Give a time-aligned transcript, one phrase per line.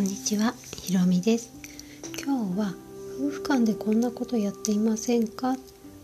[0.00, 1.52] こんにちは、ひろみです。
[2.24, 2.74] 今日は
[3.18, 5.56] 夫婦間でこんなことやっていませんか？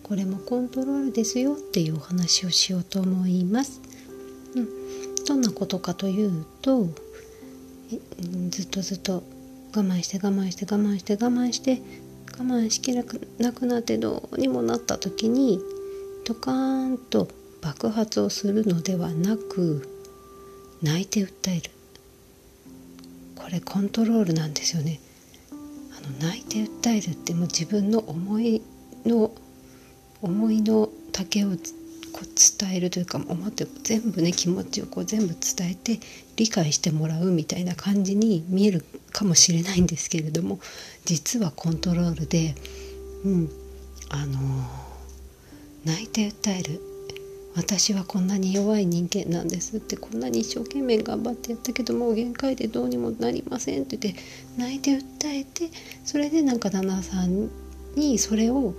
[0.03, 1.55] これもコントロールですよ。
[1.55, 3.81] っていうお話をしようと思います。
[4.55, 4.69] うん、
[5.25, 6.89] どんなことかというと
[8.51, 9.23] ずっとずっと
[9.75, 11.81] 我慢して我慢して我慢して我慢して
[12.39, 13.03] 我慢しきれ
[13.39, 15.59] なくなってどうにもなった時に
[16.27, 17.29] ドカーンと
[17.63, 19.89] 爆発をするのではなく
[20.83, 21.71] 泣いて訴える。
[23.47, 24.99] これコントロールなんですよね。
[25.53, 28.61] あの泣いて訴えるってもう自分の思い
[29.05, 29.31] の
[30.21, 32.27] 思いの丈をこう
[32.59, 36.01] 伝えるというか思って全部ね気持ちをこう全部伝えて
[36.35, 40.59] 理解してもらうみたいな感じに見えるかもしれないんですけれども
[41.05, 42.57] 実はコントロールで、
[43.25, 43.51] うん、
[44.09, 44.41] あの
[45.85, 46.81] 泣いて訴える
[47.57, 54.21] 私はこんなに弱い人間なんですってこんなに一生懸命頑張ってやったけどもう限界でどうにもなりませんって言って
[54.59, 55.71] 泣いて訴えて
[56.05, 57.49] それでなんか旦那さん
[57.95, 58.75] にそれを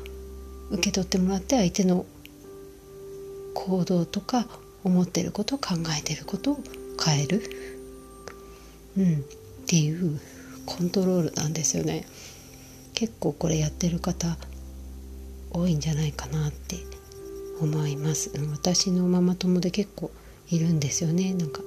[0.70, 2.06] 受け取ってもらって相手の
[3.56, 4.46] 行動とか
[4.84, 6.60] 思ってること考えてることを
[7.04, 7.42] 変える、
[8.96, 9.18] うん、っ
[9.66, 10.20] ていう
[10.68, 12.06] コントロールなんですよね。
[12.94, 14.38] 結構これやってる方
[15.52, 16.78] 多いんじゃないかなって
[17.60, 18.32] 思います。
[18.52, 20.12] 私のママ友で結構
[20.50, 21.34] いるんですよね。
[21.34, 21.62] なんか。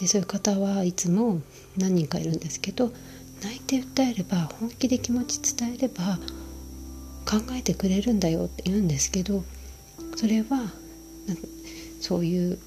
[0.00, 1.42] でそういう方はいつも
[1.76, 2.90] 何人かいるんですけど
[3.42, 6.18] 泣いて訴えれば本気で気持ち伝えれば
[7.26, 9.44] 考えてくれるんだよって言うんですけど
[10.16, 10.72] それは
[12.00, 12.58] そういう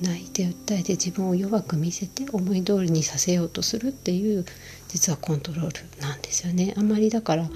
[0.00, 4.46] 泣いて訴えて自分を弱く見せて思い通りにさせようとするっていう
[4.88, 6.72] 実はコントロールなんですよね。
[6.76, 7.50] あんまりだから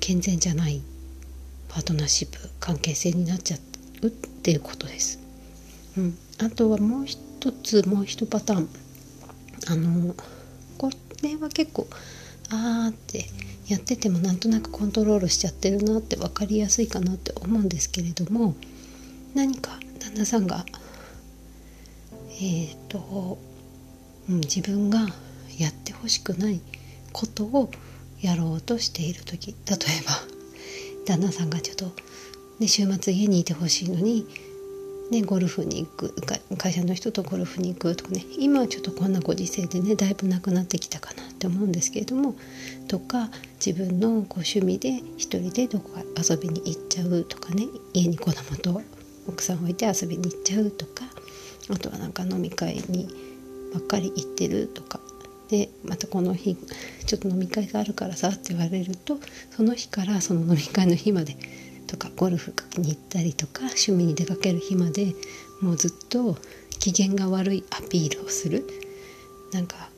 [0.00, 0.82] 健全じゃない
[1.76, 3.58] パートナーシップ関係性になっちゃ
[4.00, 5.20] うっていうことです。
[5.98, 8.68] うん、あとはもう一つもう一パターン
[9.68, 10.14] あの
[10.78, 10.88] こ
[11.22, 11.86] れは結構
[12.48, 13.26] あーって
[13.68, 18.54] やっててもなんとなくコントロールしちゃってるなって分かりやすいかなって思うんですけれども
[19.34, 20.64] 何か旦那さんが
[22.40, 23.36] えっ、ー、と、
[24.30, 25.00] うん、自分が
[25.58, 26.58] やってほしくない
[27.12, 27.70] ことを
[28.22, 29.76] やろうとしている時例え
[30.06, 30.35] ば
[31.06, 31.86] 旦那さんがちょっと、
[32.58, 34.26] ね、週末家にいてほしいのに、
[35.10, 36.14] ね、ゴルフに行く
[36.58, 42.34] 会社の人とゴルフに行くとかね今はちょっとこんなご時世でねだいぶなくなってきたかなって思うんですけれども
[42.88, 43.30] とか
[43.64, 48.82] 自分のこう趣味で一人でどこか遊びに行っちゃうとかね家に子供と
[49.28, 51.04] 奥さん置いて遊びに行っちゃうとか
[51.70, 53.08] あとはなんか飲み会に
[53.72, 55.00] ばっかり行ってるとか
[55.48, 56.56] でまたこの日
[57.06, 59.18] ちょっと飲み会があるからさって言われると
[59.50, 61.36] その日からその飲み会の日まで
[61.86, 65.14] とかゴルフに行ったりとか趣味に出かける日まで
[65.60, 66.36] もうずっと
[66.78, 68.64] 機嫌が悪いアピールをする
[69.52, 69.88] なんか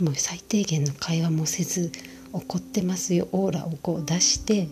[0.00, 1.90] もう最低限の会話もせず
[2.32, 4.68] 怒ってますよオーラをこう出して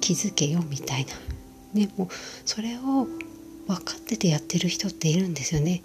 [0.00, 1.14] 気づけよみたいな
[1.74, 2.08] ねもう
[2.44, 3.06] それを
[3.66, 5.82] 分かっててやってる人っているんですよね。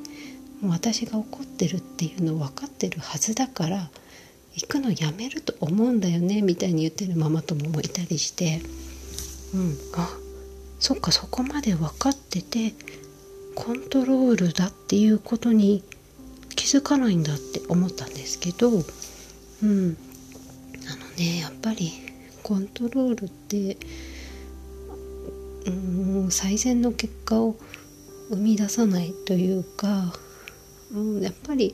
[0.70, 3.90] 私が怒ってるっていうの分かってるはずだから
[4.56, 8.62] 行くのやめると思うんだよねみたいに言ってるママ友もいたりして。
[9.54, 9.78] うん。
[9.96, 10.10] あ
[10.80, 12.74] そっかそこまで分かってて
[13.56, 15.82] コントロールだっていうことに
[16.56, 19.98] 気づかないんだって思ったんですけどうん。
[20.92, 21.94] あのねやっぱり
[22.44, 23.78] コントロールって
[25.66, 25.70] う
[26.28, 27.56] ん最善の結果を
[28.30, 30.14] 生み出さないというか
[30.94, 31.74] うん、やっぱり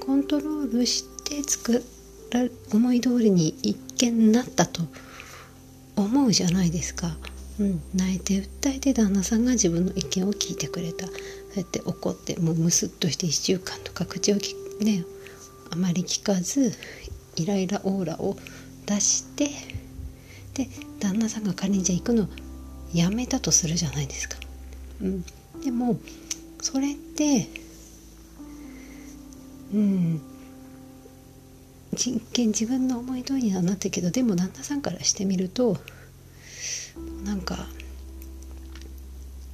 [0.00, 1.82] コントロールして作
[2.30, 4.82] ら思い通りに一見なったと
[5.96, 7.16] 思うじゃないですか。
[7.58, 11.16] うん、泣いて訴えて旦那さんが自分の意見を聞いてくれたそう
[11.56, 14.36] やって怒ってもうムスッとして1週間とか口を
[14.80, 15.04] ね
[15.70, 16.72] あまり聞かず
[17.34, 18.36] イライラオーラを
[18.86, 19.48] 出して
[20.54, 20.68] で
[21.00, 22.28] 旦那さんが仮にじゃ行くの
[22.94, 24.36] やめたとするじゃないですか。
[25.02, 25.24] うん、
[25.64, 25.98] でも
[26.62, 27.48] それって
[29.74, 30.20] うん
[31.92, 35.76] 一見自分の思い通りにはなったけどでも旦那さんからしてみると
[37.24, 37.66] なんか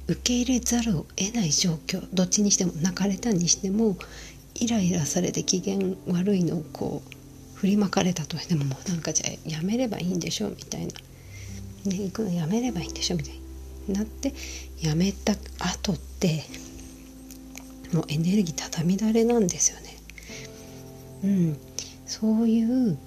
[0.07, 3.97] 受け入れざるを得ない状況どっちにしても泣かれたにしても
[4.53, 10.93] イライラされて機嫌悪いのをこう振りまかれたとしてももうなんかじゃあやめればいいんでしょみたいな、
[11.85, 13.33] ね、行くのやめればいいんでしょみたい
[13.87, 14.33] になって
[14.81, 16.43] やめた後って
[17.93, 19.84] もうエネルギーただれなんですよね。
[21.25, 21.57] うん、
[22.05, 22.97] そういう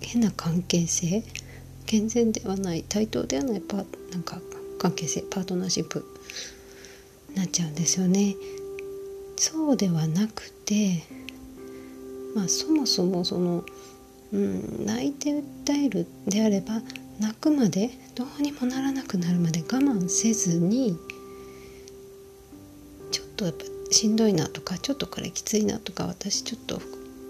[0.00, 1.22] 変な関係性
[1.86, 4.40] 健全ではない対等ではないパなんか
[4.78, 6.04] 関係性パートナーシップ
[7.30, 8.34] になっちゃうんですよね。
[9.36, 11.02] そうではなくて
[12.34, 13.64] まあそもそもその、
[14.32, 16.80] うん、泣いて訴えるであれば
[17.20, 20.96] 泣くまでどうにもならなくなるまで我慢せずに
[23.10, 26.80] ちょっとやっぱしんどいなとかちょっとこれきついなとか私ちょっと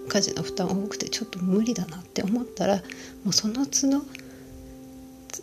[0.09, 4.03] 家事の負担多くてちょっと無理だなって思ったらもうその都度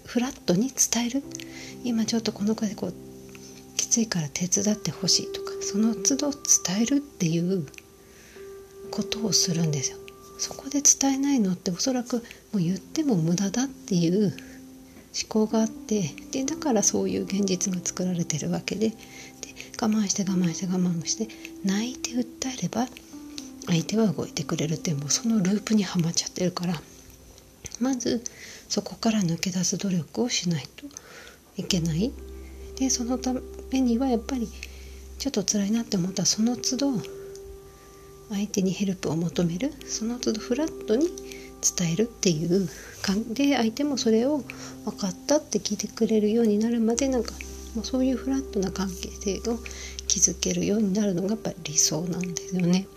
[0.05, 1.23] フラットに伝える
[1.83, 2.93] 今ちょっとこの子でこう
[3.75, 7.65] きついから手伝ってほしいとかその都度伝えるっていう
[8.91, 9.97] ことをするんですよ。
[10.37, 12.21] そこで伝えないのっておそらくも
[12.55, 18.93] う言っても無駄だっていう思考があってでだからそういう現実が作られてるわけで
[19.81, 21.27] 我慢して我慢して我慢して
[21.63, 22.25] 泣いて訴
[22.57, 22.87] えれば
[23.67, 26.81] 相手は動いてくれるってもうそのループにはまっちゃってるから
[27.79, 28.23] まず
[28.67, 30.85] そこから抜け出す努力をしないと
[31.57, 32.11] いけない。
[32.77, 33.33] でそのた
[33.71, 34.47] めにはやっぱり
[35.17, 36.93] ちょっと辛いなって思ったらその都度
[38.29, 41.07] 相手にヘルプを求めるその都度フラットに
[41.77, 42.69] 伝えるっていう
[43.01, 44.43] 感で相手もそれを
[44.85, 47.33] 分かったって聞いてくれるようになるまでなんか
[47.75, 49.59] もうそういうフラットな関係性を
[50.07, 52.87] 築けるようになるのがやっぱり理想なんですよね。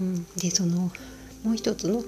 [0.00, 0.90] うん、でその
[1.44, 2.02] もう一つの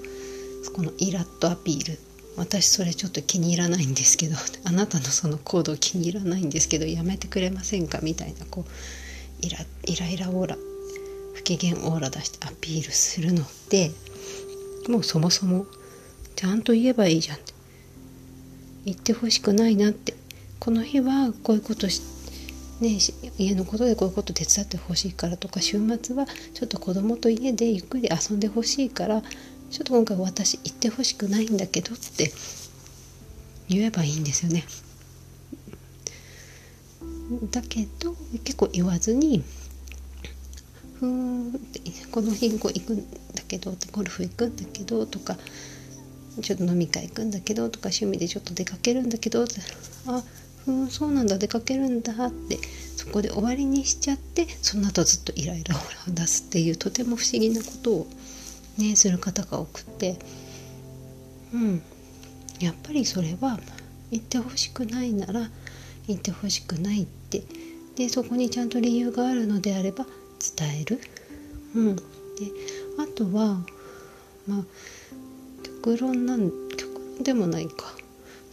[0.73, 1.99] このイラッとアピール。
[2.37, 4.35] 私それちょっと気に入らないんですけど
[4.65, 7.99] あなたのその行動気に入らないんですけどやめてくれませんか？
[8.03, 10.57] みたいなこうイライライラオーラ
[11.33, 13.91] 不機嫌オーラ出してアピールするのって
[14.89, 15.65] もうそもそも
[16.35, 17.55] ちゃんと言えばいいじゃんって。
[18.85, 20.13] 言ってほしくないなって。
[20.59, 22.01] この日はこういうことし
[22.81, 22.97] ね、
[23.37, 32.31] 家のことでこういうこと手伝ってほしいからとか週末はちょっと子供と家でゆっくり遊んでほしいからちょっと今回私行ってほしくないんだけどって
[33.69, 34.65] 言えばいいんですよね。
[37.49, 39.43] だけど結構言わずに
[40.99, 41.53] 「ふーん」
[42.11, 42.97] 「この日こう行くん
[43.33, 45.37] だけど」ゴルフ行くんだけどとか
[46.41, 49.61] 「ちょっと飲み会行くんだけど」とか趣味でちょっと出かけるんだけどって
[50.07, 50.23] 「あ
[50.65, 52.59] ふんそうなんだ出かけるんだ」って
[52.95, 55.79] そこで終わりにしちゃってその後ずっとイライラを
[56.09, 58.07] 出すっていうとても不思議なことを
[58.77, 60.17] ねする方が多くて
[61.53, 61.81] うん。
[62.59, 63.59] やっぱりそれは
[64.11, 65.49] 言ってほしくないなら
[66.07, 67.43] 言ってほしくないって
[67.95, 70.05] でそこにちゃんと理由があるのであれば
[70.57, 70.99] 伝える。
[71.75, 72.01] うん、で
[72.97, 73.65] あとは
[74.47, 74.65] まあ
[75.63, 77.94] 極論なん極論でもないか。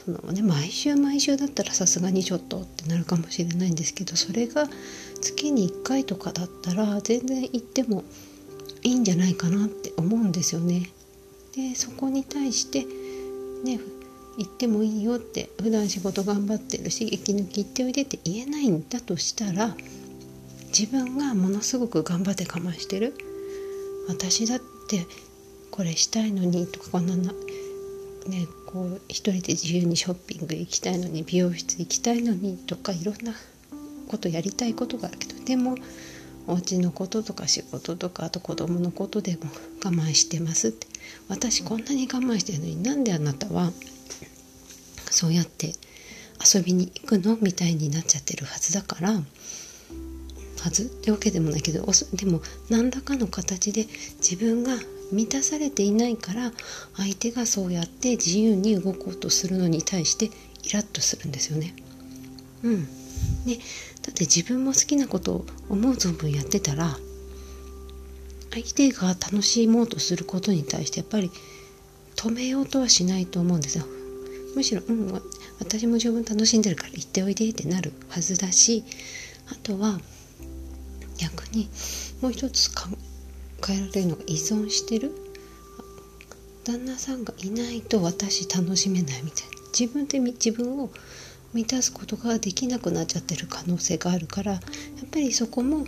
[0.05, 4.67] そのね毎週毎週だったらさすがにちょっとってなるかもしれないんですけどそれが
[5.21, 8.05] 月に1回とかだったら全然行っても
[8.83, 10.91] いいんじゃないかなって思うんですよね。
[11.55, 12.85] でそこに対して
[13.65, 13.79] ね
[14.39, 19.77] 行ってもいいよって普段仕事頑張ってるし息抜き行っておいでって言えないんだとしたら
[20.77, 23.15] 自分がものすごく頑張って我慢してる
[24.09, 25.07] 私だって
[25.71, 27.33] これしたいのにとかこんなな
[28.27, 33.35] ねこう一人で自由にショッピング行きたいのに美容室行きたいのにとかいろんな
[34.09, 35.77] ことやりたいことがあるけどでも
[36.47, 39.43] お家のこととか仕事とかあと子供のことでも
[39.85, 40.93] 我慢してますって。
[41.29, 43.71] 私こんなに我慢してるのになんであなたは
[45.11, 45.73] そうやって
[46.55, 49.23] 遊びに行くのみたいになっちゃってるはずだからは
[50.71, 53.87] ずってわけでもないけどでも何らかの形で
[54.19, 54.73] 自分が
[55.13, 56.53] 満たされていないから
[56.97, 60.31] 相手がそうやって自由に動こうとするのに対して
[60.63, 61.75] イラッとするんですよね。
[62.63, 62.81] うん、
[63.45, 63.59] ね
[64.03, 66.97] だって自分も好きなことを思う存分やってたら
[68.53, 71.31] 相手が楽しもうとすることに対してやっぱり
[72.17, 73.85] 止めようとはしないと思うんですよ。
[74.55, 75.23] むしろ、うん、
[75.59, 78.85] 私も十分楽しんでるから行っておいでってなるはずだし
[79.51, 79.99] あとは
[81.19, 81.69] 逆に
[82.21, 82.71] もう一つ
[83.63, 85.13] 考えられるのが依存してる？
[86.65, 89.53] 旦那さんがいないと私楽しめないみたいな。
[89.79, 90.91] 自分で自分を
[91.55, 94.61] 満たすことができなくなっちゃってる可能性があるからやっ
[95.11, 95.87] ぱりそこも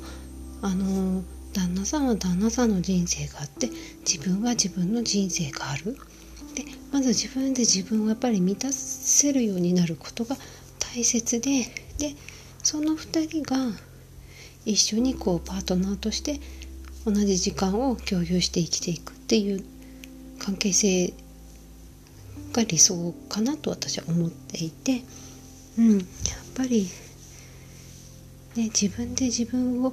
[0.62, 3.70] あの旦那さんは旦那さんの人生があって
[4.08, 5.96] 自分は自分の人生がある。
[6.54, 10.36] でまず自分で自分をやっぱり満たせるようになることが
[10.78, 11.64] 大切で
[11.98, 12.14] で
[12.62, 13.72] その2人が
[14.64, 16.40] 一緒にこうパートナーとして
[17.04, 19.64] 同じ時間を共有して生きていくっていう
[20.38, 21.12] 関係性
[22.52, 25.02] が理想かなと私は思っていて、
[25.78, 26.04] うん、やっ
[26.56, 26.88] ぱり、
[28.56, 29.92] ね、自分で自分を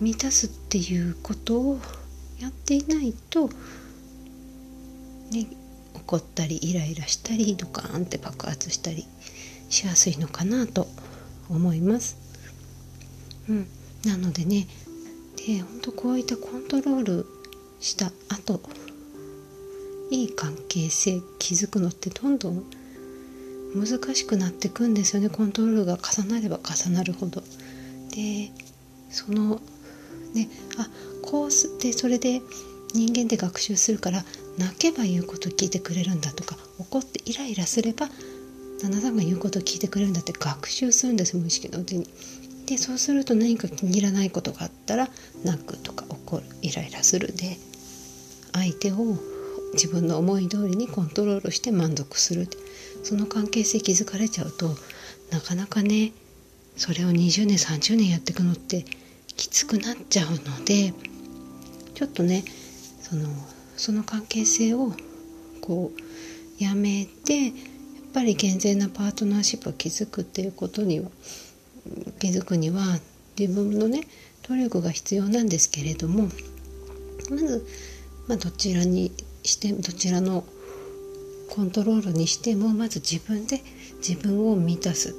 [0.00, 1.78] 満たすっていうことを
[2.40, 3.48] やっていないと、
[5.30, 5.46] ね、
[5.94, 9.06] 怒ったりイライラしたりドカーンって爆発したり
[9.70, 10.88] しやすいのかなと
[11.48, 12.16] 思います。
[13.48, 13.66] うん、
[14.04, 14.66] なのでね
[15.46, 17.26] で本当こういったコントロール
[17.80, 18.60] した後
[20.10, 22.64] いい関係性築くのってどんどん
[23.74, 27.42] 難しくなってくんですよねコントロールが重なれば重なるほど。
[28.14, 28.50] で
[29.10, 29.60] その
[30.32, 30.48] ね
[30.78, 30.88] あ
[31.22, 32.40] こうすってそれで
[32.94, 34.24] 人間で学習するから
[34.56, 38.08] 泣けば言うこと聞いてくれるんだとか怒ってイライラすれば
[38.80, 42.06] 旦那さんが言うこと聞いてくれるんだって学習するんです無意識のうちに。
[42.66, 45.08] でそうすると何か気に入らないことがあったら
[45.44, 46.44] 泣くとか怒る。
[46.62, 47.56] イライラするで
[48.52, 49.18] 相手を
[49.74, 52.48] 自分の思い通りにコントロールして満足する
[53.02, 54.74] その関係性築かれちゃうと
[55.30, 56.12] なかなかね
[56.76, 58.84] それを20年30年やっていくのって
[59.36, 60.94] きつくなっちゃうので
[61.94, 62.44] ちょっとね
[63.00, 63.28] その
[63.76, 64.92] その関係性を
[65.60, 67.52] こうやめてやっ
[68.14, 71.10] ぱり健全なパートナーシップを築くっていうことには
[72.20, 72.98] 築くには
[73.38, 74.02] 自分のね
[74.48, 76.28] 努力が必要なんですけれども
[77.30, 77.66] まず、
[78.28, 79.12] まあ、どちらに
[79.42, 80.44] してどちらの
[81.50, 83.60] コントロールにしてもまず自分で
[84.06, 85.14] 自分を満たす。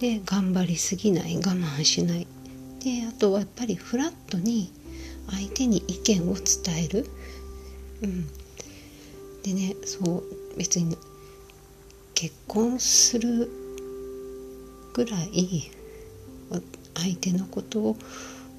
[0.00, 2.26] で頑張りすぎない我慢しない。
[2.80, 4.70] であとはやっぱりフラットに
[5.30, 7.06] 相手に意見を伝える、
[8.02, 8.26] うん、
[9.42, 10.22] でねそう
[10.58, 10.96] 別に
[12.14, 13.48] 結婚する
[14.94, 15.70] ぐらい
[16.94, 17.96] 相手のことを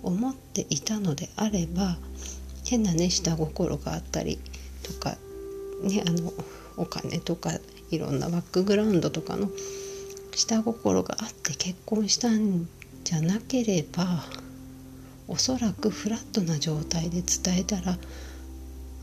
[0.04, 1.98] 思っていたのであれば
[2.66, 4.40] 変なね下心があったり
[4.84, 5.18] とか
[5.82, 6.32] ねあの
[6.78, 7.52] お金とか
[7.90, 9.50] いろんなバックグラウンドとかの
[10.36, 12.68] 下心があって結婚したん
[13.04, 14.26] じゃなければ
[15.28, 17.98] おそらくフラットな状態で伝えたら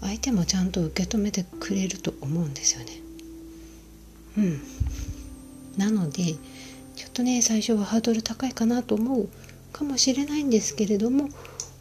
[0.02, 2.86] 相手もちゃんと受け止めてくれると思うんですよね。
[4.36, 4.60] うん、
[5.76, 6.34] なので
[6.96, 9.28] ちょっとね最初はハードル高いかなと思う
[9.72, 11.28] かもしれないんですけれども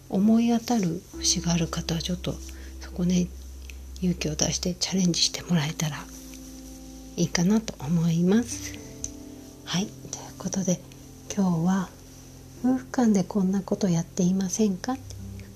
[0.09, 2.33] 思い当たる節がある方はちょっと
[2.79, 3.27] そこね
[4.01, 5.97] 勇気を出してチャレンジしてもらえたら
[7.17, 8.73] いいかなと思います。
[9.65, 9.93] はいという
[10.37, 10.81] ことで
[11.33, 11.89] 今日は
[12.63, 14.97] 夫婦間でこんなことやっていませんか？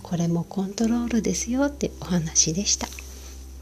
[0.04, 2.88] これもコントロールですよってお話でした。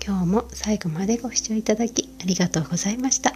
[0.05, 3.33] 今日も最後までご視聴いただきありがとうございました。